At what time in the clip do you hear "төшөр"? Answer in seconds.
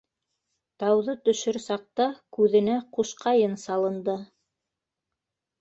1.27-1.59